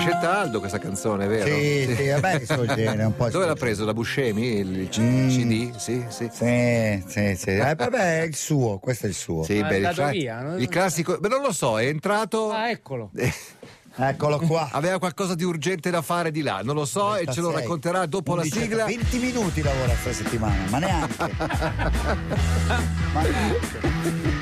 scelta 0.00 0.38
Aldo 0.38 0.58
questa 0.58 0.78
canzone, 0.78 1.26
vero? 1.26 1.54
Sì, 1.54 1.94
sì, 1.96 2.08
vabbè, 2.08 2.34
il 2.36 2.46
suo 2.46 2.66
genere, 2.66 3.04
un 3.04 3.14
po' 3.14 3.28
Dove 3.28 3.46
l'ha 3.46 3.54
preso? 3.54 3.84
Da 3.84 3.92
Buscemi? 3.94 4.58
Il 4.58 4.88
C- 4.88 4.98
Mm. 5.00 5.28
CD? 5.28 5.76
Sì, 5.76 6.04
sì. 6.08 6.28
Sì, 6.32 7.02
sì, 7.06 7.36
sì. 7.36 7.50
Eh, 7.50 7.74
vabbè, 7.76 8.20
è 8.22 8.24
il 8.24 8.34
suo, 8.36 8.78
questo 8.78 9.06
è 9.06 9.08
il 9.08 9.14
suo. 9.14 9.42
Sì, 9.44 9.58
è 9.58 9.62
beh, 9.62 9.68
il, 9.68 9.74
andato 9.86 9.94
cla- 10.02 10.10
via, 10.10 10.54
il 10.56 10.68
classico, 10.68 11.18
beh, 11.18 11.28
non 11.28 11.42
lo 11.42 11.52
so, 11.52 11.78
è 11.78 11.86
entrato. 11.86 12.50
Ah, 12.50 12.70
eccolo. 12.70 13.10
Eccolo 14.02 14.38
qua. 14.38 14.68
Aveva 14.72 14.98
qualcosa 14.98 15.34
di 15.34 15.42
urgente 15.44 15.90
da 15.90 16.00
fare 16.00 16.30
di 16.30 16.40
là, 16.42 16.60
non 16.62 16.74
lo 16.74 16.86
so, 16.86 17.16
e 17.16 17.26
ce 17.26 17.40
lo 17.40 17.48
36. 17.50 17.60
racconterà 17.60 18.06
dopo 18.06 18.34
la 18.34 18.42
11, 18.42 18.58
sigla. 18.60 18.84
20 18.86 19.18
minuti 19.18 19.62
lavora 19.62 19.92
questa 20.00 20.12
settimana, 20.24 20.62
ma 20.70 20.78
neanche. 20.78 21.16
ma 23.12 23.20
neanche. 23.22 24.39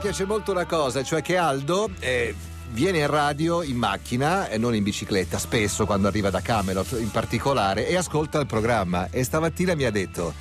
Piace 0.00 0.24
molto 0.24 0.50
una 0.50 0.64
cosa, 0.64 1.02
cioè 1.02 1.20
che 1.20 1.36
Aldo 1.36 1.90
eh, 1.98 2.34
viene 2.70 3.00
in 3.00 3.06
radio 3.06 3.62
in 3.62 3.76
macchina 3.76 4.48
e 4.48 4.56
non 4.56 4.74
in 4.74 4.82
bicicletta, 4.82 5.38
spesso 5.38 5.84
quando 5.84 6.08
arriva 6.08 6.30
da 6.30 6.40
Camelot 6.40 6.96
in 6.98 7.10
particolare, 7.10 7.86
e 7.86 7.96
ascolta 7.96 8.40
il 8.40 8.46
programma. 8.46 9.08
E 9.10 9.22
stamattina 9.24 9.74
mi 9.74 9.84
ha 9.84 9.90
detto. 9.90 10.32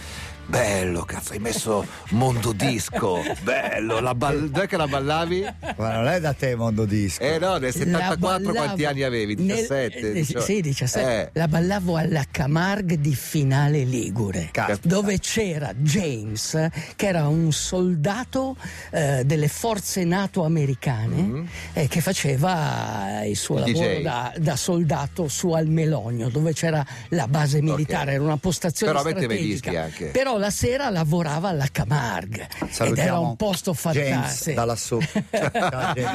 Bello, 0.50 1.04
cazzo, 1.04 1.34
hai 1.34 1.40
messo 1.40 1.86
Mondo 2.10 2.54
Disco, 2.54 3.22
bello, 3.44 4.00
la 4.00 4.16
ball- 4.16 4.48
dov'è 4.50 4.66
che 4.68 4.78
la 4.78 4.88
ballavi? 4.88 5.46
Ma 5.78 5.94
non 5.94 6.08
è 6.08 6.20
da 6.20 6.34
te 6.34 6.56
mondo 6.56 6.86
disco. 6.86 7.22
Eh 7.22 7.38
no, 7.38 7.58
nel 7.58 7.72
74 7.72 8.18
ballavo 8.18 8.52
quanti 8.54 8.84
anni 8.86 9.04
avevi? 9.04 9.36
nel- 9.36 9.58
17? 9.58 10.00
eh, 10.00 10.12
diciamo. 10.12 10.44
Sì, 10.44 10.62
17. 10.62 11.12
Eh. 11.22 11.30
La 11.34 11.48
ballavo 11.48 11.98
alla 11.98 12.24
Camargue 12.32 13.00
di 13.00 13.14
Finale 13.14 13.84
Ligure, 13.84 14.50
Caspita. 14.52 14.88
dove 14.88 15.20
c'era 15.20 15.72
James, 15.76 16.68
che 16.96 17.06
era 17.08 17.28
un 17.28 17.52
soldato 17.52 18.56
eh, 18.90 19.22
delle 19.26 19.50
forze 19.50 20.04
NATO 20.04 20.46
americane 20.46 21.48
eh, 21.74 21.88
che 21.88 22.02
faceva 22.02 23.22
il 23.24 23.36
suo. 23.38 23.64
Il 23.64 23.72
lavoro 23.74 24.02
da, 24.02 24.34
da 24.36 24.56
soldato 24.56 25.28
su 25.28 25.52
Almelogno, 25.52 26.30
dove 26.30 26.54
c'era 26.54 26.84
la 27.10 27.28
base 27.28 27.62
militare, 27.62 28.10
Ok. 28.12 28.16
era 28.16 28.24
una 28.24 28.38
postazione 28.38 28.94
Però 28.94 29.04
strategica. 29.04 29.36
dischi 29.44 29.76
anche. 29.76 30.06
Però 30.08 30.38
la 30.40 30.50
sera 30.50 30.90
lavorava 30.90 31.50
alla 31.50 31.68
Camargue 31.72 32.42
ed 32.44 32.58
era 32.62 32.72
Salutiamo 32.72 33.22
un 33.22 33.36
posto 33.36 33.74
fantastico. 33.74 34.56
da 34.56 34.66
lassù. 34.66 34.98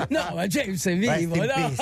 No, 0.08 0.32
ma 0.34 0.46
James 0.46 0.84
è 0.86 0.98
Rest 0.98 1.18
vivo, 1.18 1.34
in 1.36 1.40
no? 1.42 1.74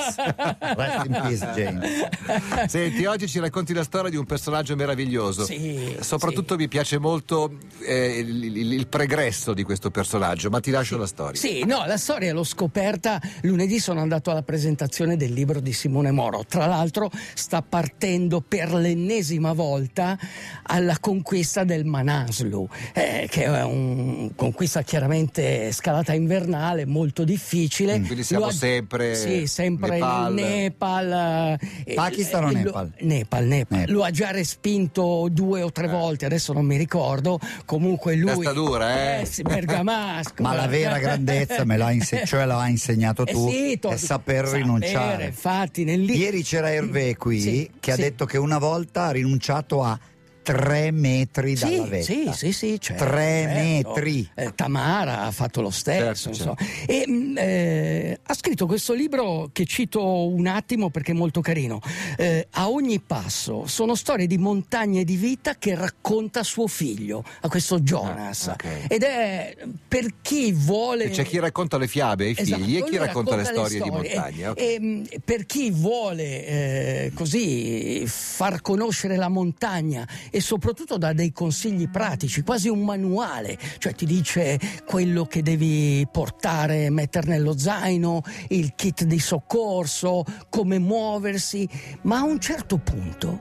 Rest 0.75 1.05
in 1.05 1.11
peace, 1.11 1.51
James. 1.55 2.67
Senti, 2.67 3.05
oggi 3.05 3.27
ci 3.27 3.39
racconti 3.39 3.73
la 3.73 3.83
storia 3.83 4.09
di 4.09 4.15
un 4.17 4.25
personaggio 4.25 4.75
meraviglioso. 4.75 5.45
Sì, 5.45 5.95
Soprattutto 5.99 6.55
mi 6.55 6.67
piace 6.67 6.97
molto 6.97 7.57
eh, 7.85 8.19
il, 8.19 8.43
il- 8.43 8.71
il 8.73 8.87
pregresso 8.87 9.53
di 9.53 9.63
questo 9.63 9.89
personaggio, 9.91 10.49
ma 10.49 10.59
ti 10.59 10.71
lascio 10.71 10.97
la 10.97 11.05
storia. 11.07 11.39
Sì, 11.39 11.63
no, 11.65 11.85
la 11.85 11.97
storia 11.97 12.33
l'ho 12.33 12.43
scoperta 12.43 13.21
lunedì, 13.41 13.79
sono 13.79 14.01
andato 14.01 14.31
alla 14.31 14.41
presentazione 14.43 15.15
del 15.15 15.31
libro 15.31 15.59
di 15.59 15.73
Simone 15.73 16.11
Moro. 16.11 16.43
Tra 16.47 16.65
l'altro 16.65 17.09
sta 17.33 17.61
partendo 17.61 18.41
per 18.41 18.73
l'ennesima 18.73 19.53
volta 19.53 20.17
alla 20.63 20.97
conquista 20.99 21.63
del 21.63 21.85
Manaslu, 22.33 22.67
eh, 22.93 23.27
che 23.29 23.43
è 23.43 23.47
una 23.63 24.29
conquista 24.35 24.81
chiaramente 24.81 25.71
scalata 25.71 26.13
invernale, 26.13 26.85
molto 26.85 27.23
difficile. 27.23 27.99
Mm, 27.99 28.05
quindi 28.05 28.23
siamo 28.23 28.45
ha- 28.47 28.51
sempre 28.51 29.15
Sì, 29.15 29.45
sempre 29.47 29.91
Nepal. 29.91 30.33
nel 30.33 30.43
Nepal. 30.45 31.59
eh, 31.85 31.93
Pakistan 31.93 32.45
o 32.45 32.49
eh, 32.49 32.51
lo- 32.53 32.57
Nepal? 32.59 32.91
Nepal, 32.99 33.45
Nepal. 33.45 33.77
Nepal. 33.79 33.93
Lo 33.93 34.03
ha 34.03 34.11
già 34.11 34.31
respinto 34.31 35.27
due 35.31 35.61
o 35.61 35.71
tre 35.71 35.87
volte, 35.87 36.25
adesso 36.25 36.53
non 36.53 36.65
mi 36.65 36.77
ricordo. 36.77 37.39
Comunque 37.65 38.15
lui... 38.15 38.33
Testa 38.35 38.53
dura, 38.53 39.19
eh? 39.19 39.25
sì, 39.25 39.41
bergamasco. 39.43 40.41
Ma 40.41 40.53
la 40.55 40.67
vera 40.67 40.97
grandezza 40.97 41.63
me 41.65 41.77
l'ha 41.77 41.91
inse- 41.91 42.23
cioè 42.25 42.45
l'ha 42.45 42.67
insegnato 42.67 43.25
Eh 43.25 43.31
tu 43.31 43.49
sì, 43.49 43.77
to- 43.79 43.89
è 43.89 43.97
saper 43.97 44.45
sapere, 44.45 44.57
rinunciare. 44.63 45.25
Infatti, 45.27 45.83
nel. 45.83 46.09
Ieri 46.09 46.43
c'era 46.43 46.71
Hervé 46.71 47.15
qui 47.17 47.39
Sì, 47.39 47.69
che 47.79 47.91
ha 47.91 47.95
detto 47.95 48.25
che 48.25 48.37
una 48.37 48.57
volta 48.57 49.05
ha 49.05 49.11
rinunciato 49.11 49.83
a 49.83 49.97
tre 50.43 50.91
metri 50.91 51.55
dalla 51.55 51.83
Sì, 51.83 51.89
vetta. 51.89 52.03
sì, 52.03 52.29
sì, 52.33 52.51
sì, 52.51 52.77
certo, 52.79 53.05
Tre 53.05 53.21
certo. 53.23 53.89
metri. 53.93 54.29
Eh, 54.35 54.53
Tamara 54.53 55.21
ha 55.23 55.31
fatto 55.31 55.61
lo 55.61 55.69
stesso. 55.71 56.03
Certo, 56.03 56.29
insomma. 56.29 56.55
E, 56.85 57.07
mh, 57.07 57.37
eh, 57.37 58.19
ha 58.23 58.33
scritto 58.35 58.65
questo 58.67 58.93
libro 58.93 59.49
che 59.51 59.65
cito 59.65 60.27
un 60.27 60.45
attimo 60.47 60.89
perché 60.89 61.13
è 61.13 61.15
molto 61.15 61.41
carino. 61.41 61.79
Eh, 62.17 62.47
a 62.51 62.69
ogni 62.69 62.99
passo 62.99 63.65
sono 63.67 63.95
storie 63.95 64.27
di 64.27 64.37
montagne 64.37 65.01
e 65.01 65.03
di 65.05 65.15
vita 65.15 65.55
che 65.57 65.73
racconta 65.75 66.43
suo 66.43 66.67
figlio, 66.67 67.23
a 67.41 67.47
questo 67.47 67.79
Jonas. 67.79 68.47
Ah, 68.49 68.51
ok. 68.53 68.65
Ed 68.89 69.03
è 69.03 69.55
per 69.87 70.15
chi 70.21 70.51
vuole. 70.51 71.05
E 71.05 71.09
c'è 71.09 71.23
chi 71.23 71.39
racconta 71.39 71.77
le 71.77 71.87
fiabe 71.87 72.25
ai 72.25 72.35
figli 72.35 72.51
Esatto, 72.53 72.63
e 72.63 72.83
chi 72.83 72.89
lui 72.89 72.97
racconta 72.97 73.35
le 73.37 73.43
storie, 73.45 73.79
di 73.81 73.87
storie. 73.89 74.13
montagna. 74.15 74.49
ok. 74.51 74.59
E, 74.59 74.79
mh, 74.79 75.03
per 75.23 75.45
chi 75.45 75.71
vuole 75.71 76.45
eh, 76.45 77.11
così 77.13 78.03
far 78.05 78.61
conoscere 78.61 79.15
la 79.15 79.29
montagna 79.29 80.07
e 80.35 80.41
soprattutto 80.41 80.97
dà 80.97 81.13
dei 81.13 81.31
consigli 81.31 81.87
pratici, 81.87 82.41
quasi 82.41 82.67
un 82.67 82.79
manuale, 82.79 83.55
cioè 83.77 83.93
ti 83.93 84.07
dice 84.07 84.59
quello 84.83 85.25
che 85.25 85.43
devi 85.43 86.07
portare, 86.11 86.89
mettere 86.89 87.27
nello 87.27 87.55
zaino, 87.55 88.23
il 88.47 88.73
kit 88.73 89.03
di 89.03 89.19
soccorso, 89.19 90.23
come 90.49 90.79
muoversi, 90.79 91.69
ma 92.01 92.17
a 92.17 92.23
un 92.23 92.39
certo 92.39 92.79
punto 92.79 93.39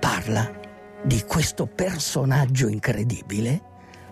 parla 0.00 0.50
di 1.04 1.22
questo 1.22 1.66
personaggio 1.66 2.66
incredibile, 2.66 3.62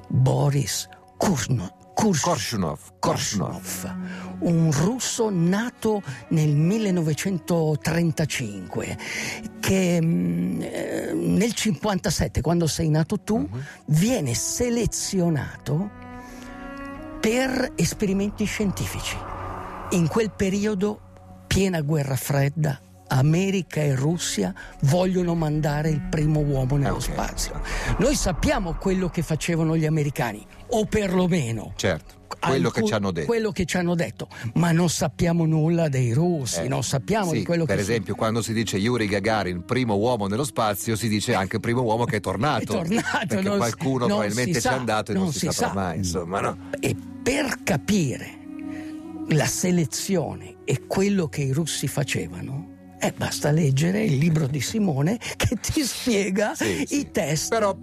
Boris 0.08 0.88
Kurno- 1.16 1.83
Korshunov, 1.94 2.78
Korshunov. 2.98 3.94
Un 4.40 4.70
russo 4.72 5.30
nato 5.30 6.02
nel 6.28 6.54
1935 6.54 8.98
che 9.60 10.00
mm, 10.02 10.60
eh, 10.60 11.12
nel 11.14 11.54
57 11.54 12.40
quando 12.40 12.66
sei 12.66 12.88
nato 12.90 13.20
tu 13.20 13.38
Mhm. 13.38 13.64
viene 13.86 14.34
selezionato 14.34 16.02
per 17.20 17.72
esperimenti 17.76 18.44
scientifici. 18.44 19.16
In 19.90 20.08
quel 20.08 20.30
periodo 20.30 21.00
piena 21.46 21.80
guerra 21.80 22.16
fredda 22.16 22.78
America 23.08 23.80
e 23.80 23.94
Russia 23.94 24.52
vogliono 24.82 25.34
mandare 25.34 25.90
il 25.90 26.00
primo 26.00 26.40
uomo 26.40 26.76
nello 26.76 26.94
ok. 26.94 27.02
spazio. 27.02 27.60
Noi 27.98 28.14
sappiamo 28.14 28.74
quello 28.74 29.08
che 29.08 29.22
facevano 29.22 29.76
gli 29.76 29.86
americani, 29.86 30.44
o 30.68 30.86
perlomeno 30.86 31.72
Certo, 31.76 32.14
quello 32.40 32.70
che 32.70 32.78
alcun- 32.80 32.86
ci 32.86 32.94
hanno 32.94 33.10
detto. 33.12 33.26
quello 33.26 33.50
che 33.52 33.64
ci 33.66 33.76
hanno 33.76 33.94
detto, 33.94 34.28
ma 34.54 34.72
non 34.72 34.88
sappiamo 34.88 35.44
nulla 35.44 35.88
dei 35.88 36.12
russi, 36.12 36.60
Eh, 36.62 36.68
non 36.68 36.82
sappiamo 36.82 37.30
sì, 37.30 37.38
di 37.38 37.44
quello 37.44 37.64
per 37.66 37.76
che 37.76 37.82
esempio, 37.82 38.14
quando 38.14 38.42
si 38.42 38.52
dice 38.52 38.78
Yuri 38.78 39.06
Gagarin, 39.06 39.64
primo 39.64 39.94
uomo 39.96 40.26
nello 40.26 40.44
spazio, 40.44 40.96
si 40.96 41.08
dice 41.08 41.34
anche 41.34 41.60
primo 41.60 41.82
uomo 41.82 42.04
che 42.04 42.16
è 42.16 42.20
tornato. 42.20 42.72
È 42.80 42.86
tornato, 42.86 43.26
perché 43.28 43.50
si- 43.50 43.56
qualcuno 43.56 43.98
non 43.98 44.08
probabilmente 44.08 44.54
si 44.54 44.60
ci 44.62 44.68
è 44.68 44.76
andato 44.76 45.10
e 45.12 45.14
non, 45.14 45.24
non 45.24 45.32
si, 45.32 45.38
si 45.40 45.48
saprà 45.50 45.68
sa. 45.68 45.74
mai, 45.74 45.96
insomma, 45.98 46.40
no? 46.40 46.58
E 46.80 46.96
per 47.22 47.58
capire 47.62 48.38
la 49.28 49.46
selezione 49.46 50.56
e 50.64 50.86
quello 50.86 51.28
che 51.28 51.42
i 51.42 51.52
russi 51.52 51.86
facevano, 51.88 52.72
eh, 53.06 53.12
basta 53.16 53.50
leggere 53.50 54.02
il 54.04 54.16
libro 54.16 54.46
di 54.46 54.60
Simone 54.60 55.18
che 55.36 55.56
ti 55.60 55.82
spiega 55.82 56.54
Sì, 56.54 56.82
i 56.82 56.86
sì. 56.86 57.10
test. 57.10 57.48
Però, 57.50 57.76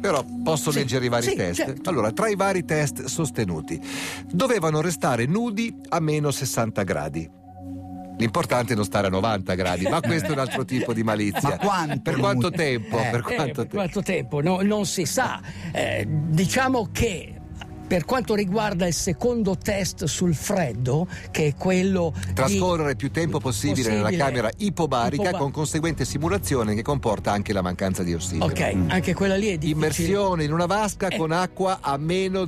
però 0.00 0.24
posso 0.44 0.70
Sì, 0.70 0.78
leggere 0.78 1.06
i 1.06 1.08
vari 1.08 1.26
sì, 1.28 1.34
test? 1.36 1.64
certo. 1.64 1.90
Allora, 1.90 2.12
tra 2.12 2.28
i 2.28 2.36
vari 2.36 2.64
test 2.64 3.04
sostenuti, 3.04 3.80
dovevano 4.30 4.80
restare 4.80 5.26
nudi 5.26 5.74
a 5.88 6.00
meno 6.00 6.30
60 6.30 6.82
gradi. 6.82 7.30
L'importante 8.18 8.72
è 8.72 8.76
non 8.76 8.84
stare 8.84 9.06
a 9.06 9.10
90 9.10 9.54
gradi, 9.54 9.86
ma 9.86 10.00
questo 10.00 10.26
è 10.30 10.32
un 10.32 10.40
altro 10.40 10.64
tipo 10.64 10.92
di 10.92 11.04
malizia. 11.04 11.50
Ma 11.50 11.56
quanto 11.58 12.00
per 12.02 12.16
quanto 12.16 12.50
tempo? 12.50 12.98
Eh. 12.98 13.08
per 13.12 13.20
Eh, 13.28 13.34
quanto 13.34 13.44
per 13.44 13.54
tempo? 13.54 13.76
quanto 13.76 14.02
tempo? 14.02 14.40
No- 14.42 14.60
non 14.62 14.86
si 14.86 15.04
sa. 15.04 15.40
Eh, 15.72 16.04
diciamo 16.08 16.88
che 16.90 17.37
per 17.88 18.04
quanto 18.04 18.34
riguarda 18.34 18.86
il 18.86 18.92
secondo 18.94 19.56
test 19.56 20.04
sul 20.04 20.34
freddo, 20.34 21.08
che 21.30 21.46
è 21.48 21.54
quello 21.56 22.12
di- 22.26 22.32
Trascorrere 22.34 22.94
più 22.94 23.10
tempo 23.10 23.40
possibile, 23.40 23.88
nella 23.88 24.02
Possibile. 24.02 24.22
camera 24.24 24.50
ipobarica 24.58 25.22
Ipoba- 25.22 25.38
con 25.38 25.50
conseguente 25.50 26.04
simulazione 26.04 26.74
che 26.74 26.82
comporta 26.82 27.32
anche 27.32 27.52
la 27.52 27.62
mancanza 27.62 28.02
di 28.02 28.12
ossigeno. 28.14 28.44
Ok, 28.44 28.76
anche 28.88 29.14
quella 29.14 29.36
lì 29.36 29.46
è 29.48 29.56
difficile. 29.58 29.70
Immersione 29.74 30.44
in 30.44 30.52
una 30.52 30.66
vasca 30.66 31.08
Eh. 31.08 31.16
con 31.16 31.32
acqua 31.32 31.78
a 31.80 31.96
meno 31.96 32.44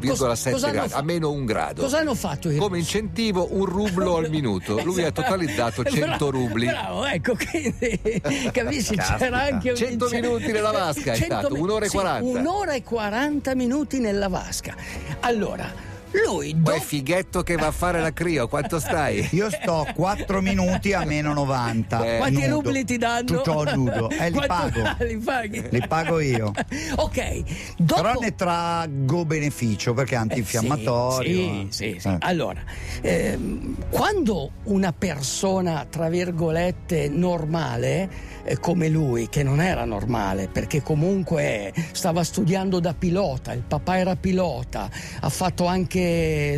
0,7 0.00 0.50
cosa 0.50 0.66
hanno 0.66 0.72
gradi, 0.74 0.88
fa- 0.90 0.96
a 0.98 1.02
meno 1.02 1.30
un 1.30 1.44
grado. 1.44 1.82
Cosa 1.82 1.98
hanno 1.98 2.14
fatto 2.14 2.50
i 2.50 2.56
Come 2.56 2.78
incentivo 2.78 3.48
un 3.50 3.64
rublo 3.64 4.16
al 4.16 4.28
minuto. 4.30 4.80
Lui 4.82 5.02
ha 5.04 5.10
totalizzato 5.12 5.84
100 5.84 6.06
Bravo, 6.06 6.30
rubli. 6.30 6.66
Bravo, 6.66 7.04
ecco, 7.06 7.34
quindi 7.36 8.00
capisci, 8.52 8.96
c'era 8.96 9.42
anche 9.42 9.70
un 9.70 9.76
100 9.76 10.08
minuti 10.10 10.52
nella 10.52 10.70
vasca 10.72 11.12
è 11.12 11.16
100 11.16 11.24
stato, 11.38 11.54
mi- 11.54 11.60
un'ora 11.60 11.84
e 11.84 11.88
sì, 11.88 11.96
40. 11.96 12.38
un'ora 12.38 12.72
e 12.74 12.82
40 12.82 13.54
minuti 13.54 13.98
nella 14.00 14.28
vasca. 14.28 14.74
Allora, 15.20 15.92
Lui, 16.26 16.52
Poi 16.52 16.62
dopo- 16.62 16.80
fighetto 16.80 17.42
che 17.42 17.56
va 17.56 17.66
a 17.66 17.72
fare 17.72 18.00
la 18.00 18.12
crio, 18.12 18.46
quanto 18.46 18.78
stai? 18.78 19.28
Io 19.32 19.50
sto 19.50 19.86
4 19.94 20.40
minuti 20.40 20.92
a 20.92 21.04
meno 21.04 21.32
90. 21.32 22.04
Eh, 22.04 22.16
quanti 22.18 22.42
nudo. 22.42 22.54
rubli 22.62 22.84
ti 22.84 22.96
danno? 22.98 23.24
Tutto 23.24 23.64
nudo. 23.74 24.08
Eh, 24.10 24.30
li 24.30 24.40
pago. 24.46 24.82
li 25.00 25.18
paghi? 25.18 25.66
Li 25.70 25.86
pago 25.88 26.20
io. 26.20 26.52
ok, 26.96 27.42
dopo... 27.78 28.00
Però 28.02 28.18
ne 28.20 28.34
traggo 28.34 29.24
beneficio 29.24 29.92
perché 29.92 30.14
è 30.14 30.18
antinfiammatorio. 30.18 31.34
Sì, 31.34 31.66
sì, 31.70 31.92
sì, 31.94 32.00
sì. 32.00 32.08
Eh. 32.08 32.16
Allora, 32.20 32.62
ehm, 33.00 33.76
quando 33.90 34.52
una 34.64 34.92
persona, 34.92 35.86
tra 35.88 36.08
virgolette, 36.08 37.08
normale, 37.08 38.08
eh, 38.44 38.58
come 38.60 38.88
lui, 38.88 39.28
che 39.28 39.42
non 39.42 39.60
era 39.60 39.84
normale, 39.84 40.48
perché 40.48 40.82
comunque 40.82 41.72
stava 41.92 42.22
studiando 42.22 42.78
da 42.78 42.94
pilota, 42.94 43.52
il 43.52 43.62
papà 43.66 43.98
era 43.98 44.16
pilota, 44.16 44.88
ha 45.20 45.28
fatto 45.28 45.66
anche 45.66 46.02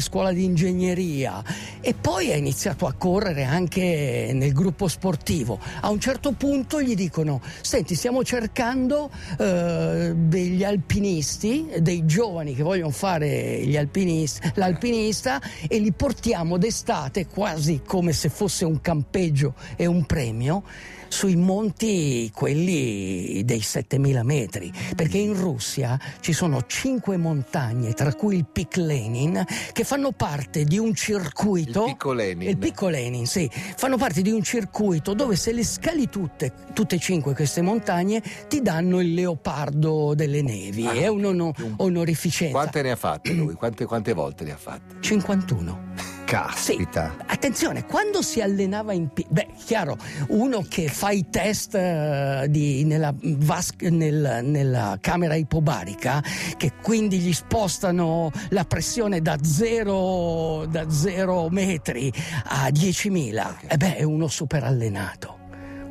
scuola 0.00 0.32
di 0.32 0.44
ingegneria 0.44 1.42
e 1.80 1.94
poi 1.94 2.32
ha 2.32 2.36
iniziato 2.36 2.86
a 2.86 2.92
correre 2.92 3.44
anche 3.44 4.30
nel 4.32 4.52
gruppo 4.52 4.88
sportivo. 4.88 5.58
A 5.80 5.90
un 5.90 6.00
certo 6.00 6.32
punto 6.32 6.82
gli 6.82 6.94
dicono: 6.94 7.40
Senti, 7.60 7.94
stiamo 7.94 8.24
cercando 8.24 9.10
eh, 9.38 10.12
degli 10.14 10.64
alpinisti, 10.64 11.68
dei 11.78 12.04
giovani 12.06 12.54
che 12.54 12.62
vogliono 12.62 12.90
fare 12.90 13.64
gli 13.64 13.76
alpinisti, 13.76 14.52
l'alpinista 14.54 15.40
e 15.68 15.78
li 15.78 15.92
portiamo 15.92 16.56
d'estate 16.56 17.26
quasi 17.26 17.82
come 17.84 18.12
se 18.12 18.28
fosse 18.28 18.64
un 18.64 18.80
campeggio 18.80 19.54
e 19.76 19.86
un 19.86 20.04
premio 20.04 20.62
sui 21.08 21.36
monti 21.36 22.30
quelli 22.34 23.42
dei 23.44 23.60
7000 23.60 24.22
metri 24.22 24.72
perché 24.94 25.18
in 25.18 25.34
Russia 25.34 25.98
ci 26.20 26.32
sono 26.32 26.64
cinque 26.66 27.16
montagne 27.16 27.92
tra 27.92 28.12
cui 28.14 28.36
il 28.36 28.46
Pic 28.46 28.76
Lenin 28.76 29.44
che 29.72 29.84
fanno 29.84 30.12
parte 30.12 30.64
di 30.64 30.78
un 30.78 30.94
circuito 30.94 31.84
Il 31.84 31.92
Picco 31.92 32.12
Lenin. 32.12 32.48
il 32.48 32.56
Picco 32.58 32.88
Lenin, 32.88 33.26
sì, 33.26 33.48
fanno 33.76 33.96
parte 33.96 34.22
di 34.22 34.30
un 34.30 34.42
circuito 34.42 35.14
dove 35.14 35.36
se 35.36 35.52
le 35.52 35.64
scali 35.64 36.08
tutte, 36.08 36.52
tutte 36.72 36.96
e 36.96 36.98
cinque 36.98 37.34
queste 37.34 37.62
montagne, 37.62 38.22
ti 38.48 38.62
danno 38.62 39.00
il 39.00 39.14
leopardo 39.14 40.14
delle 40.14 40.42
nevi. 40.42 40.86
Ah, 40.86 40.92
è 40.92 41.06
un'onorificenza. 41.08 42.52
Quante 42.52 42.82
ne 42.82 42.90
ha 42.90 42.96
fatte 42.96 43.32
lui? 43.32 43.54
Quante, 43.54 43.84
quante 43.84 44.12
volte 44.12 44.44
ne 44.44 44.52
ha 44.52 44.56
fatte? 44.56 44.96
51. 45.00 46.15
Sì, 46.26 46.32
Caspita. 46.76 47.14
attenzione, 47.26 47.84
quando 47.86 48.20
si 48.20 48.40
allenava 48.40 48.92
in 48.92 49.12
pi- 49.12 49.26
beh, 49.28 49.46
chiaro, 49.64 49.96
uno 50.28 50.64
che 50.68 50.88
fa 50.88 51.10
i 51.10 51.26
test 51.30 51.76
eh, 51.76 52.46
di- 52.50 52.82
nella, 52.84 53.14
vas- 53.20 53.72
nel- 53.78 54.40
nella 54.42 54.98
camera 55.00 55.36
ipobarica, 55.36 56.20
che 56.56 56.72
quindi 56.82 57.18
gli 57.18 57.32
spostano 57.32 58.32
la 58.48 58.64
pressione 58.64 59.22
da 59.22 59.36
0 59.40 60.66
da 60.68 60.90
zero 60.90 61.48
metri 61.48 62.12
a 62.46 62.70
10.000, 62.70 63.58
e 63.68 63.76
beh, 63.76 63.96
è 63.96 64.02
uno 64.02 64.26
super 64.26 64.64
allenato, 64.64 65.38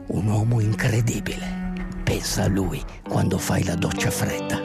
un 0.08 0.28
uomo 0.28 0.60
incredibile. 0.60 1.64
Pensa 2.04 2.44
a 2.44 2.48
lui 2.48 2.84
quando 3.08 3.38
fai 3.38 3.64
la 3.64 3.76
doccia 3.76 4.12
fredda. 4.12 4.58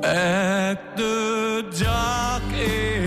At 0.00 0.94
the 0.94 1.64
dark 1.82 2.52
end. 2.52 2.97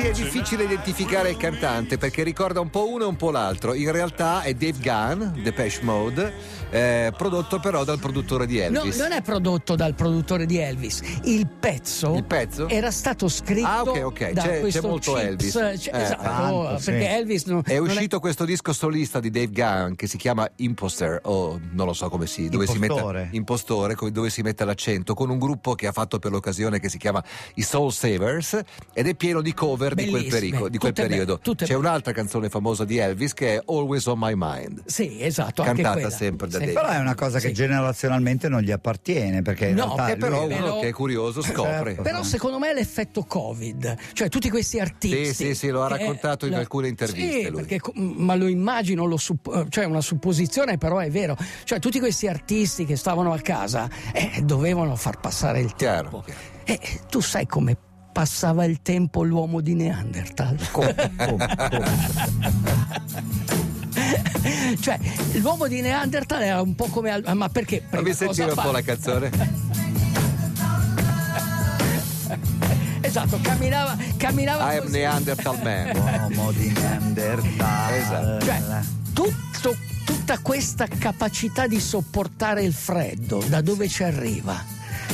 Sì, 0.00 0.06
è 0.06 0.12
difficile 0.12 0.64
identificare 0.64 1.28
il 1.30 1.36
cantante 1.36 1.98
perché 1.98 2.22
ricorda 2.22 2.60
un 2.60 2.70
po' 2.70 2.88
uno 2.88 3.04
e 3.04 3.06
un 3.06 3.16
po' 3.16 3.30
l'altro. 3.30 3.74
In 3.74 3.92
realtà 3.92 4.40
è 4.40 4.54
Dave 4.54 4.78
Gunn, 4.80 5.42
Depeche 5.42 5.80
Mode, 5.82 6.32
eh, 6.70 7.12
prodotto 7.14 7.60
però 7.60 7.84
dal 7.84 7.98
produttore 7.98 8.46
di 8.46 8.56
No, 8.70 8.80
Elvis. 8.80 8.96
non 8.98 9.12
è 9.12 9.20
prodotto 9.20 9.76
dal 9.76 9.94
produttore 9.94 10.46
di 10.46 10.56
Elvis. 10.56 11.02
Il 11.24 11.46
pezzo, 11.48 12.14
Il 12.14 12.24
pezzo? 12.24 12.66
era 12.68 12.90
stato 12.90 13.28
scritto 13.28 13.66
Ah, 13.66 13.82
ok, 13.82 14.00
ok. 14.04 14.30
da 14.30 14.42
C'è- 14.42 14.62
c'è 14.68 14.80
molto 14.80 15.12
Chips, 15.12 15.26
Elvis. 15.26 15.52
cioè, 15.52 15.64
Eh, 15.92 16.02
esatto, 16.02 16.22
tanto, 16.22 16.78
sì. 16.78 16.84
perché 16.90 17.08
Elvis 17.16 17.44
non, 17.44 17.62
È 17.66 17.74
non 17.78 17.86
uscito 17.88 18.20
questo 18.20 18.44
disco 18.46 18.72
solista 18.72 19.20
di 19.20 19.28
Dave 19.30 19.50
Gunn 19.50 19.94
che 19.96 20.06
si 20.06 20.16
chiama 20.16 20.48
Imposter, 20.56 21.20
o 21.24 21.60
non 21.72 21.84
lo 21.86 21.92
so 21.92 22.08
come 22.08 22.26
si 22.26 22.48
dove 22.48 22.66
si 22.66 22.76
Impostore. 22.76 23.20
mette 23.24 23.36
impostore, 23.36 23.94
dove 24.10 24.30
si 24.30 24.40
mette 24.40 24.64
l'accento, 24.64 25.12
con 25.12 25.28
un 25.28 25.38
gruppo 25.38 25.74
che 25.74 25.86
ha 25.86 25.92
fatto 25.92 26.18
per 26.18 26.30
l'occasione 26.30 26.80
che 26.80 26.88
si 26.88 26.96
chiama 26.96 27.22
i 27.56 27.62
Soul 27.62 27.92
Savers 27.92 28.58
ed 28.94 29.06
è 29.06 29.14
pieno 29.14 29.42
di 29.42 29.52
cover 29.52 29.88
di 29.94 30.08
quel, 30.08 30.26
perico- 30.26 30.68
di 30.68 30.78
quel 30.78 30.92
periodo. 30.92 31.38
tutte 31.38 31.64
C'è 31.64 31.74
belle. 31.74 31.86
un'altra 31.86 32.12
canzone 32.12 32.48
famosa 32.48 32.84
di 32.84 32.98
Elvis 32.98 33.32
che 33.34 33.56
è 33.56 33.62
Always 33.66 34.06
on 34.06 34.18
My 34.18 34.32
Mind. 34.36 34.82
Sì, 34.86 35.22
esatto, 35.22 35.62
Cantata 35.62 36.10
sempre 36.10 36.46
da 36.48 36.58
Sì. 36.58 36.66
Dave. 36.66 36.72
Però 36.72 36.88
è 36.88 36.98
una 36.98 37.14
cosa 37.14 37.38
che 37.38 37.48
Sì. 37.48 37.52
generazionalmente 37.54 38.48
non 38.48 38.60
gli 38.62 38.70
appartiene 38.70 39.42
perché 39.42 39.68
in 39.68 39.76
No, 39.76 39.94
realtà 39.96 40.16
però 40.16 40.44
lui- 40.46 40.54
uno 40.54 40.62
però- 40.64 40.80
che 40.80 40.88
è 40.88 40.92
curioso 40.92 41.42
scopre. 41.42 41.84
Certo. 41.94 42.02
Però 42.02 42.22
secondo 42.22 42.58
me 42.58 42.70
è 42.70 42.74
l'effetto 42.74 43.24
Covid, 43.24 43.96
cioè 44.12 44.28
tutti 44.28 44.50
questi 44.50 44.78
artisti. 44.78 45.26
Sì, 45.26 45.34
sì, 45.34 45.54
sì, 45.54 45.68
lo 45.68 45.82
ha 45.82 45.88
raccontato 45.88 46.46
in 46.46 46.54
alcune 46.54 46.88
interviste, 46.88 47.42
Sì, 47.44 47.48
lui. 47.50 47.60
perché, 47.60 47.80
co- 47.80 47.92
ma 47.94 48.34
lo 48.34 48.46
immagino, 48.46 49.04
lo 49.06 49.16
supp- 49.16 49.68
cioè 49.68 49.84
una 49.84 50.00
supposizione, 50.00 50.78
però 50.78 50.98
è 50.98 51.10
vero. 51.10 51.36
Cioè 51.64 51.78
tutti 51.78 51.98
questi 52.00 52.26
artisti 52.28 52.84
che 52.84 52.96
stavano 52.96 53.32
a 53.32 53.38
casa 53.38 53.88
eh, 54.12 54.40
dovevano 54.42 54.96
far 54.96 55.18
passare 55.20 55.60
il 55.60 55.74
Chiaro, 55.74 56.02
tempo. 56.02 56.22
chiaro. 56.22 56.40
E 56.64 56.78
tu 57.08 57.20
sai 57.20 57.46
come 57.46 57.76
passava 58.12 58.64
il 58.64 58.80
tempo 58.82 59.22
l'uomo 59.22 59.60
di 59.60 59.74
Neanderthal? 59.74 60.56
Come, 60.70 60.94
come, 61.16 61.48
come? 61.56 61.88
cioè, 64.80 64.98
l'uomo 65.34 65.66
di 65.66 65.80
Neanderthal 65.80 66.42
era 66.42 66.60
un 66.62 66.74
po' 66.74 66.86
come. 66.86 67.10
al- 67.10 67.24
Ma 67.34 67.48
perché? 67.48 67.82
Fammi 67.88 68.02
Prima 68.02 68.16
cosa 68.16 68.24
sentire 68.24 68.50
un 68.50 68.54
fa- 68.56 68.62
po' 68.62 68.70
la 68.70 68.82
canzone. 68.82 69.30
Esatto, 73.02 73.38
camminava, 73.42 73.96
camminava 74.16 74.72
I 74.72 74.76
am 74.76 74.82
così. 74.82 74.92
Neanderthal 74.98 75.58
Man. 75.62 75.96
Uomo 76.36 76.52
di 76.52 76.68
Neanderthal. 76.70 77.94
Esatto. 77.94 78.44
Cioè, 78.44 78.60
tutto- 79.12 79.76
tutta 80.04 80.38
questa 80.38 80.86
capacità 80.86 81.66
di 81.66 81.80
sopportare 81.80 82.62
il 82.62 82.72
freddo, 82.72 83.42
da 83.48 83.60
dove 83.62 83.88
ci 83.88 84.04
arriva? 84.04 84.62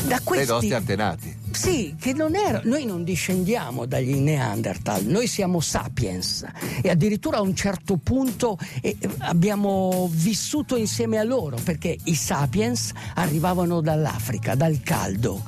Da 0.03 0.09
Dai 0.09 0.21
questi... 0.25 0.47
nostri 0.53 0.73
antenati. 0.75 1.36
Sì, 1.57 1.95
che 1.99 2.13
non 2.13 2.35
era, 2.37 2.61
noi 2.65 2.85
non 2.85 3.03
discendiamo 3.03 3.87
dagli 3.87 4.15
Neanderthal, 4.15 5.05
noi 5.05 5.27
siamo 5.27 5.61
sapiens 5.61 6.45
e 6.83 6.91
addirittura 6.91 7.39
a 7.39 7.41
un 7.41 7.55
certo 7.55 7.97
punto 7.97 8.59
eh, 8.83 8.97
abbiamo 9.19 10.09
vissuto 10.13 10.77
insieme 10.77 11.19
a 11.19 11.23
loro 11.23 11.57
perché 11.65 11.97
i 12.05 12.15
sapiens 12.15 12.93
arrivavano 13.15 13.81
dall'Africa, 13.81 14.55
dal 14.55 14.81
caldo. 14.83 15.43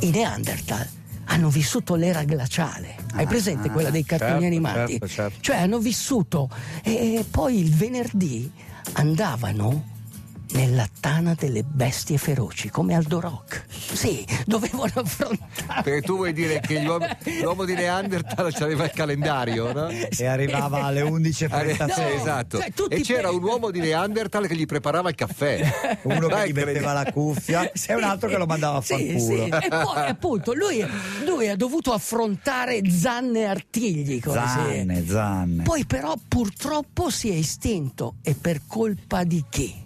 I 0.00 0.10
Neanderthal 0.10 0.88
hanno 1.24 1.48
vissuto 1.48 1.96
l'era 1.96 2.22
glaciale. 2.24 2.94
Hai 3.14 3.24
Ah, 3.24 3.28
presente 3.28 3.68
quella 3.70 3.90
dei 3.90 4.04
cartoni 4.04 4.30
certo, 4.32 4.46
animati? 4.46 4.90
certo, 4.92 5.08
certo. 5.08 5.38
Cioè 5.40 5.56
hanno 5.56 5.78
vissuto 5.80 6.48
e 6.82 7.24
poi 7.28 7.58
il 7.58 7.74
venerdì 7.74 8.50
andavano 8.92 9.90
nella 10.52 10.86
tana 11.00 11.34
delle 11.38 11.62
bestie 11.62 12.18
feroci 12.18 12.68
come 12.70 12.94
Aldo 12.94 13.20
Rock. 13.20 13.64
Sì, 13.70 14.24
dovevano 14.46 14.90
affrontare. 14.94 15.82
Perché 15.82 16.02
tu 16.02 16.16
vuoi 16.16 16.32
dire 16.32 16.60
che 16.60 16.80
l'uomo, 16.82 17.06
l'uomo 17.42 17.64
di 17.64 17.74
Neanderthal 17.74 18.52
aveva 18.60 18.84
il 18.84 18.90
calendario, 18.92 19.72
no? 19.72 19.88
E 19.88 20.26
arrivava 20.26 20.82
alle 20.84 21.02
11.36. 21.08 21.92
Sì, 21.92 22.00
No, 22.00 22.06
esatto. 22.08 22.58
cioè, 22.58 22.70
e 22.88 23.00
c'era 23.00 23.28
pe- 23.28 23.34
un 23.34 23.42
uomo 23.42 23.70
di 23.70 23.80
Neanderthal 23.80 24.46
che 24.46 24.54
gli 24.54 24.66
preparava 24.66 25.08
il 25.08 25.14
caffè. 25.14 25.98
Uno 26.02 26.26
che 26.28 26.34
Dai, 26.34 26.50
gli 26.50 26.54
metteva 26.54 26.92
la 26.92 27.10
cuffia 27.10 27.70
e 27.72 27.94
un 27.94 28.02
altro 28.04 28.28
che 28.28 28.36
lo 28.36 28.46
mandava 28.46 28.78
a 28.78 28.82
Sì, 28.82 28.94
fanculo. 28.94 29.44
sì. 29.44 29.48
E 29.50 29.68
poi 29.68 30.06
appunto 30.08 30.52
lui, 30.54 30.84
lui 31.24 31.48
ha 31.48 31.56
dovuto 31.56 31.92
affrontare 31.92 32.80
zanne 32.90 33.40
e 33.40 33.44
artigli. 33.44 34.20
come 34.20 34.40
si- 34.40 34.42
Zanne, 34.52 35.06
zanne. 35.06 35.62
Poi 35.62 35.84
però 35.86 36.14
purtroppo 36.28 37.08
si 37.10 37.30
è 37.30 37.34
estinto 37.36 38.16
e 38.22 38.34
per 38.34 38.60
colpa 38.66 39.24
di 39.24 39.44
chi? 39.48 39.81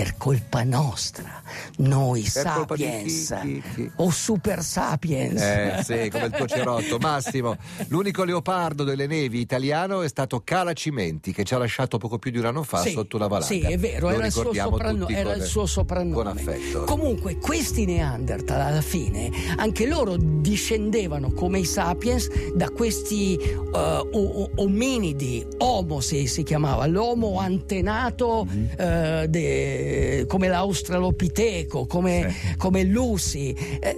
Per 0.00 0.16
colpa 0.16 0.62
nostra, 0.62 1.42
noi 1.78 2.22
Per 2.22 2.30
sapiens 2.30 3.36
chi, 3.42 3.60
chi, 3.60 3.70
chi? 3.74 3.90
o 3.96 4.08
super 4.08 4.62
sapiens. 4.62 5.38
Eh 5.42 5.80
sì, 5.84 6.08
come 6.10 6.24
il 6.24 6.32
tuo 6.32 6.46
cerotto. 6.46 6.96
Massimo, 7.04 7.54
l'unico 7.88 8.24
leopardo 8.24 8.82
delle 8.82 9.06
nevi 9.06 9.40
italiano 9.40 10.00
è 10.00 10.08
stato 10.08 10.40
Cala 10.42 10.72
Cimenti, 10.72 11.34
che 11.34 11.44
ci 11.44 11.52
ha 11.52 11.58
lasciato 11.58 11.98
poco 11.98 12.18
più 12.18 12.30
di 12.30 12.38
un 12.38 12.46
anno 12.46 12.62
fa 12.62 12.78
Sì, 12.80 12.92
sotto 12.92 13.18
la 13.18 13.26
valanga. 13.26 13.44
Sì, 13.52 13.60
è 13.60 13.76
vero, 13.76 14.08
era, 14.08 14.24
il 14.24 14.32
sopranno- 14.32 15.06
era 15.08 15.34
il 15.34 15.42
suo 15.42 15.66
soprannome. 15.66 16.14
Con 16.14 16.26
affetto. 16.28 16.84
Comunque, 16.84 17.36
questi 17.36 17.84
Neanderthal 17.84 18.58
alla 18.62 18.80
fine, 18.80 19.28
anche 19.56 19.86
loro 19.86 20.16
discendevano 20.16 21.30
come 21.32 21.58
i 21.58 21.66
sapiens 21.66 22.26
da 22.54 22.70
questi 22.70 23.34
eh, 23.36 23.68
o- 23.74 24.08
o- 24.12 24.50
ominidi, 24.56 25.46
Homo 25.58 26.00
si, 26.00 26.26
si 26.26 26.42
chiamava, 26.42 26.86
l'Homo 26.86 27.38
antenato 27.38 28.46
Mhm. 28.48 28.68
eh, 28.78 29.26
de- 29.28 29.88
come 30.26 30.48
l'Australopiteco, 30.48 31.86
come, 31.86 32.34
come 32.56 32.84
Lucy, 32.84 33.52
eh, 33.52 33.96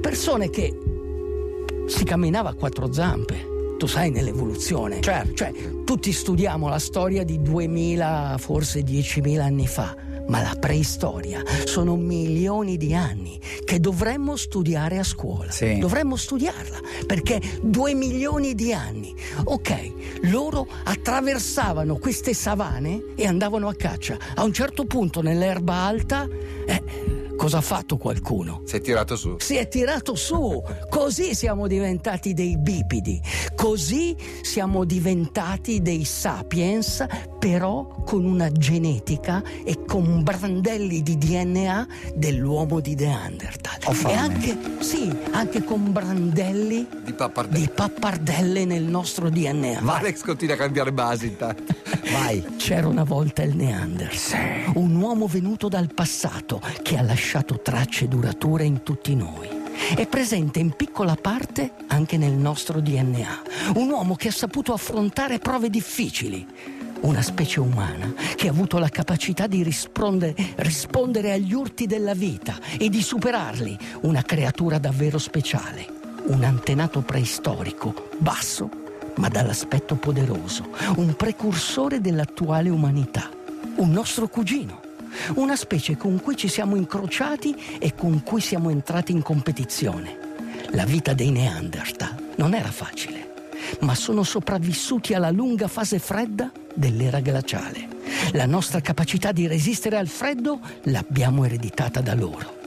persone 0.00 0.50
che 0.50 0.72
si 1.86 2.04
camminava 2.04 2.50
a 2.50 2.54
quattro 2.54 2.92
zampe. 2.92 3.52
Tu 3.78 3.86
sai 3.86 4.10
nell'evoluzione. 4.10 5.00
Certo. 5.00 5.34
Cioè, 5.34 5.52
tutti 5.84 6.12
studiamo 6.12 6.68
la 6.68 6.78
storia 6.78 7.24
di 7.24 7.42
2000, 7.42 8.36
forse 8.38 8.80
10.000 8.80 9.40
anni 9.40 9.66
fa. 9.66 9.94
Ma 10.26 10.40
la 10.40 10.56
preistoria 10.58 11.42
sono 11.64 11.96
milioni 11.96 12.76
di 12.76 12.94
anni 12.94 13.38
che 13.64 13.80
dovremmo 13.80 14.36
studiare 14.36 14.98
a 14.98 15.04
scuola. 15.04 15.50
Sì. 15.50 15.78
Dovremmo 15.78 16.16
studiarla 16.16 16.78
perché 17.06 17.40
due 17.62 17.94
milioni 17.94 18.54
di 18.54 18.72
anni. 18.72 19.14
Ok, 19.44 19.92
loro 20.22 20.66
attraversavano 20.84 21.96
queste 21.96 22.34
savane 22.34 23.12
e 23.16 23.26
andavano 23.26 23.68
a 23.68 23.74
caccia. 23.74 24.16
A 24.34 24.42
un 24.42 24.52
certo 24.52 24.84
punto 24.84 25.20
nell'erba 25.20 25.74
alta, 25.74 26.26
eh, 26.66 27.23
cosa 27.36 27.58
ha 27.58 27.60
fatto 27.62 27.96
qualcuno? 27.96 28.62
Si 28.64 28.76
è 28.76 28.80
tirato 28.80 29.16
su. 29.16 29.36
si 29.38 29.56
è 29.56 29.68
tirato 29.68 30.14
su. 30.14 30.62
Così 30.88 31.34
siamo 31.34 31.66
diventati 31.66 32.32
dei 32.34 32.56
bipidi. 32.58 33.20
Così 33.54 34.16
siamo 34.42 34.84
diventati 34.84 35.80
dei 35.82 36.04
sapiens, 36.04 37.04
però 37.38 37.86
con 38.04 38.24
una 38.24 38.50
genetica 38.50 39.42
e 39.64 39.84
con 39.84 40.22
brandelli 40.22 41.02
di 41.02 41.16
DNA 41.18 41.86
dell'uomo 42.14 42.80
di 42.80 42.94
Neanderthal. 42.94 43.78
E 44.08 44.12
anche, 44.14 44.56
sì, 44.80 45.12
anche 45.32 45.62
con 45.64 45.92
brandelli 45.92 46.86
Di 47.04 47.12
pappardelle. 47.12 47.58
di 47.64 47.70
pappardelle 47.74 48.64
nel 48.64 48.82
nostro 48.84 49.28
DNA. 49.30 49.80
Alex 49.84 50.22
continua 50.22 50.54
a 50.54 50.58
cambiare 50.58 50.92
base 50.92 51.26
intanto. 51.26 51.74
Vai. 52.12 52.44
C'era 52.56 52.86
una 52.86 53.04
volta 53.04 53.42
il 53.42 53.56
Neanderthal, 53.56 54.72
un 54.74 54.94
uomo 54.96 55.26
venuto 55.26 55.68
dal 55.68 55.92
passato 55.94 56.60
che 56.82 56.96
ha 56.96 57.02
lasciato 57.02 57.22
tracce 57.62 58.06
durature 58.06 58.64
in 58.64 58.82
tutti 58.82 59.14
noi. 59.14 59.48
È 59.96 60.06
presente 60.06 60.58
in 60.58 60.70
piccola 60.76 61.14
parte 61.14 61.72
anche 61.88 62.16
nel 62.16 62.32
nostro 62.32 62.80
DNA. 62.80 63.42
Un 63.76 63.90
uomo 63.90 64.14
che 64.14 64.28
ha 64.28 64.32
saputo 64.32 64.72
affrontare 64.72 65.38
prove 65.38 65.70
difficili. 65.70 66.46
Una 67.00 67.22
specie 67.22 67.60
umana 67.60 68.12
che 68.36 68.48
ha 68.48 68.50
avuto 68.50 68.78
la 68.78 68.88
capacità 68.88 69.46
di 69.46 69.62
rispondere, 69.62 70.34
rispondere 70.56 71.32
agli 71.32 71.52
urti 71.52 71.86
della 71.86 72.14
vita 72.14 72.58
e 72.78 72.88
di 72.88 73.02
superarli. 73.02 73.76
Una 74.02 74.22
creatura 74.22 74.78
davvero 74.78 75.18
speciale. 75.18 75.86
Un 76.26 76.44
antenato 76.44 77.00
preistorico, 77.00 78.08
basso 78.18 78.82
ma 79.16 79.28
dall'aspetto 79.28 79.94
poderoso, 79.94 80.68
un 80.96 81.14
precursore 81.14 82.00
dell'attuale 82.00 82.68
umanità, 82.68 83.30
un 83.76 83.90
nostro 83.90 84.26
cugino, 84.26 84.80
una 85.34 85.56
specie 85.56 85.96
con 85.96 86.20
cui 86.20 86.36
ci 86.36 86.48
siamo 86.48 86.76
incrociati 86.76 87.54
e 87.78 87.94
con 87.94 88.22
cui 88.22 88.40
siamo 88.40 88.70
entrati 88.70 89.12
in 89.12 89.22
competizione. 89.22 90.18
La 90.70 90.84
vita 90.84 91.12
dei 91.12 91.30
Neanderthal 91.30 92.32
non 92.36 92.54
era 92.54 92.70
facile, 92.70 93.32
ma 93.80 93.94
sono 93.94 94.22
sopravvissuti 94.22 95.14
alla 95.14 95.30
lunga 95.30 95.68
fase 95.68 95.98
fredda 95.98 96.50
dell'era 96.74 97.20
glaciale. 97.20 97.88
La 98.32 98.46
nostra 98.46 98.80
capacità 98.80 99.32
di 99.32 99.46
resistere 99.46 99.96
al 99.96 100.08
freddo 100.08 100.60
l'abbiamo 100.84 101.44
ereditata 101.44 102.00
da 102.00 102.14
loro. 102.14 102.62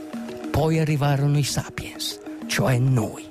Poi 0.49 0.79
arrivarono 0.79 1.37
i 1.37 1.43
sapiens, 1.43 2.19
cioè 2.47 2.77
noi, 2.77 3.25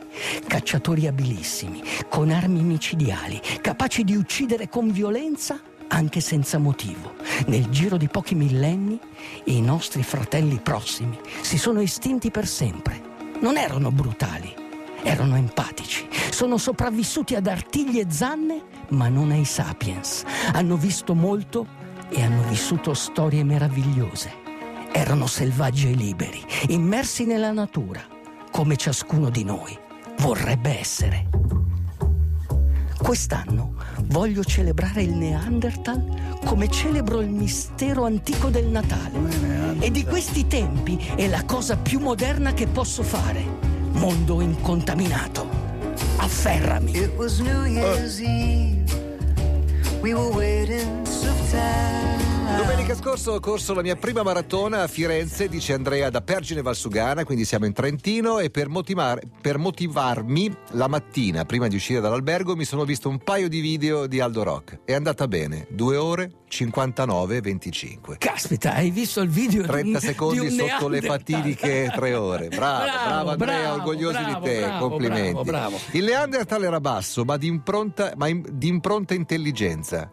cacciatori 0.46 1.06
abilissimi, 1.06 1.82
con 2.08 2.30
armi 2.30 2.62
micidiali, 2.62 3.40
capaci 3.60 4.04
di 4.04 4.14
uccidere 4.14 4.68
con 4.68 4.90
violenza 4.90 5.60
anche 5.88 6.20
senza 6.20 6.58
motivo. 6.58 7.14
Nel 7.46 7.68
giro 7.68 7.96
di 7.96 8.08
pochi 8.08 8.34
millenni 8.34 8.98
i 9.44 9.60
nostri 9.60 10.02
fratelli 10.02 10.58
prossimi 10.58 11.18
si 11.42 11.58
sono 11.58 11.80
estinti 11.80 12.30
per 12.30 12.46
sempre. 12.46 13.14
Non 13.40 13.56
erano 13.56 13.90
brutali, 13.90 14.54
erano 15.02 15.36
empatici. 15.36 16.08
Sono 16.30 16.58
sopravvissuti 16.58 17.34
ad 17.34 17.46
artigli 17.46 17.98
e 17.98 18.06
zanne, 18.08 18.62
ma 18.90 19.08
non 19.08 19.30
ai 19.30 19.44
sapiens. 19.44 20.24
Hanno 20.52 20.76
visto 20.76 21.14
molto 21.14 21.66
e 22.08 22.22
hanno 22.22 22.42
vissuto 22.48 22.94
storie 22.94 23.44
meravigliose. 23.44 24.44
Erano 24.92 25.26
selvaggi 25.26 25.90
e 25.90 25.94
liberi, 25.94 26.42
immersi 26.68 27.26
nella 27.26 27.52
natura, 27.52 28.02
come 28.50 28.76
ciascuno 28.76 29.28
di 29.28 29.44
noi 29.44 29.78
vorrebbe 30.18 30.78
essere. 30.78 31.28
Quest'anno 32.98 33.74
voglio 34.04 34.42
celebrare 34.42 35.02
il 35.02 35.12
Neanderthal 35.12 36.38
come 36.44 36.68
celebro 36.68 37.20
il 37.20 37.28
mistero 37.28 38.04
antico 38.04 38.48
del 38.48 38.66
Natale. 38.66 39.78
E 39.78 39.90
di 39.90 40.04
questi 40.04 40.46
tempi 40.46 40.96
è 41.14 41.28
la 41.28 41.44
cosa 41.44 41.76
più 41.76 42.00
moderna 42.00 42.52
che 42.52 42.66
posso 42.66 43.02
fare. 43.02 43.44
Mondo 43.92 44.40
incontaminato. 44.40 45.48
Afferrami. 46.16 46.92
It 46.96 47.12
was 47.16 47.38
New 47.40 47.64
Year's 47.64 48.20
Eve. 48.20 48.84
We 50.00 50.14
were 50.14 50.34
waiting 50.34 51.06
so 51.06 51.32
time. 51.50 52.15
Domenica 52.56 52.94
scorsa 52.94 53.32
ho 53.32 53.40
corso 53.40 53.74
la 53.74 53.82
mia 53.82 53.96
prima 53.96 54.22
maratona 54.22 54.82
a 54.82 54.86
Firenze, 54.86 55.48
dice 55.48 55.74
Andrea, 55.74 56.08
da 56.08 56.22
Pergine 56.22 56.62
Valsugana, 56.62 57.24
quindi 57.24 57.44
siamo 57.44 57.66
in 57.66 57.72
Trentino 57.72 58.38
e 58.38 58.48
per, 58.50 58.68
motivar- 58.68 59.20
per 59.40 59.58
motivarmi 59.58 60.54
la 60.70 60.88
mattina, 60.88 61.44
prima 61.44 61.68
di 61.68 61.76
uscire 61.76 62.00
dall'albergo, 62.00 62.56
mi 62.56 62.64
sono 62.64 62.84
visto 62.84 63.08
un 63.08 63.18
paio 63.18 63.48
di 63.48 63.60
video 63.60 64.06
di 64.06 64.20
Aldo 64.20 64.42
Rock. 64.42 64.80
È 64.84 64.94
andata 64.94 65.28
bene, 65.28 65.66
2 65.70 65.96
ore 65.96 66.30
59 66.48 67.36
e 67.36 67.40
25. 67.42 68.16
Caspita, 68.18 68.72
hai 68.74 68.90
visto 68.90 69.20
il 69.20 69.28
video? 69.28 69.62
di 69.62 69.68
30 69.68 69.88
un- 69.98 70.00
secondi 70.04 70.40
di 70.48 70.56
sotto 70.56 70.88
le 70.88 71.00
fatidiche 71.02 71.92
tre 71.94 72.14
ore. 72.14 72.48
Bravo, 72.48 72.84
bravo, 72.84 73.04
Bravo, 73.06 73.30
Andrea, 73.30 73.58
bravo, 73.60 73.74
orgogliosi 73.76 74.22
bravo, 74.22 74.38
di 74.38 74.50
te, 74.50 74.76
complimenti. 74.78 75.42
bravo. 75.44 75.78
Il 75.92 76.04
Neanderthal 76.04 76.64
era 76.64 76.80
basso, 76.80 77.24
ma 77.24 77.36
di 77.36 77.48
impronta, 77.48 78.12
ma 78.16 78.28
in- 78.28 78.44
di 78.50 78.68
impronta 78.68 79.12
intelligenza, 79.14 80.10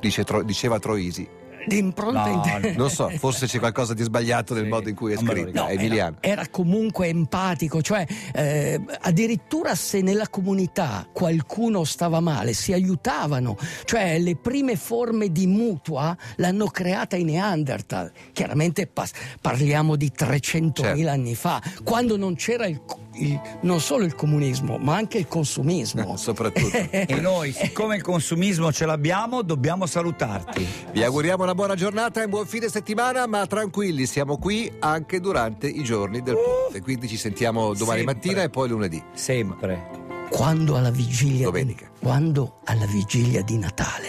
dice 0.00 0.24
diceva 0.44 0.78
Troisi. 0.80 1.44
Di 1.66 1.78
impronta 1.78 2.26
No, 2.26 2.32
inte- 2.44 2.74
Non 2.76 2.90
so, 2.90 3.08
forse 3.16 3.46
c'è 3.46 3.58
qualcosa 3.58 3.92
di 3.94 4.02
sbagliato 4.02 4.54
nel 4.54 4.64
Sì, 4.64 4.68
modo 4.68 4.88
in 4.88 4.94
cui 4.94 5.12
è 5.12 5.16
scritta. 5.16 5.62
No, 5.62 5.68
Emiliano. 5.68 6.16
Era, 6.20 6.32
era 6.40 6.48
comunque 6.48 7.08
empatico, 7.08 7.82
cioè 7.82 8.06
eh, 8.32 8.80
addirittura 9.00 9.74
se 9.74 10.00
nella 10.00 10.28
comunità 10.28 11.06
qualcuno 11.12 11.84
stava 11.84 12.20
male 12.20 12.52
si 12.52 12.72
aiutavano, 12.72 13.56
cioè 13.84 14.18
le 14.18 14.36
prime 14.36 14.76
forme 14.76 15.30
di 15.32 15.46
mutua 15.46 16.16
l'hanno 16.36 16.66
creata 16.66 17.16
i 17.16 17.24
Neanderthal. 17.24 18.12
Chiaramente 18.32 18.86
pas- 18.86 19.12
parliamo 19.40 19.96
di 19.96 20.12
300.000 20.16 20.72
Certo. 20.74 21.08
anni 21.10 21.34
fa, 21.34 21.60
quando 21.82 22.16
non 22.16 22.34
c'era 22.36 22.66
il, 22.66 22.80
il- 23.16 23.40
non 23.62 23.80
solo 23.80 24.04
il 24.04 24.14
comunismo, 24.14 24.78
ma 24.78 24.96
anche 24.96 25.18
il 25.18 25.26
consumismo. 25.28 26.16
Soprattutto. 26.18 26.76
E 27.06 27.20
noi, 27.20 27.52
siccome 27.52 27.96
il 27.96 28.02
consumismo 28.02 28.72
ce 28.72 28.86
l'abbiamo, 28.86 29.42
dobbiamo 29.42 29.86
salutarti. 29.86 30.66
Vi 30.92 31.02
auguriamo 31.02 31.42
una 31.42 31.54
buona 31.54 31.74
giornata 31.74 32.20
e 32.20 32.24
un 32.24 32.30
buon 32.30 32.46
fine 32.46 32.68
settimana, 32.68 33.26
ma 33.26 33.46
tranquilli, 33.46 34.06
siamo 34.06 34.38
qui 34.38 34.70
anche 34.80 35.20
durante 35.20 35.66
i 35.68 35.82
giorni 35.82 36.22
del 36.22 36.34
ponte. 36.36 36.80
Quindi 36.80 37.08
ci 37.08 37.16
sentiamo 37.16 37.74
domani 37.74 37.98
Sempre. 37.98 38.14
mattina 38.14 38.42
e 38.42 38.50
poi 38.50 38.68
lunedì. 38.68 39.02
Sempre. 39.14 40.04
Quando 40.30 40.76
alla 40.76 40.90
vigilia 40.90 41.44
Domenica. 41.44 41.84
Di, 41.92 42.00
quando 42.00 42.60
alla 42.64 42.86
vigilia 42.86 43.42
di 43.42 43.58
Natale 43.58 44.08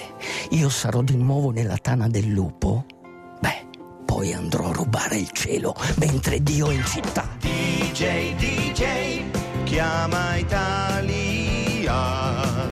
io 0.49 0.67
sarò 0.69 1.01
di 1.01 1.15
nuovo 1.15 1.51
nella 1.51 1.77
tana 1.77 2.07
del 2.07 2.25
lupo, 2.27 2.85
beh, 3.39 3.65
poi 4.05 4.33
andrò 4.33 4.69
a 4.69 4.73
rubare 4.73 5.17
il 5.17 5.29
cielo 5.31 5.75
mentre 5.97 6.41
Dio 6.41 6.69
è 6.69 6.73
in 6.73 6.85
città. 6.85 7.36
DJ, 7.77 8.33
DJ, 8.39 9.23
chiama 9.63 10.35
Italia. 10.39 10.86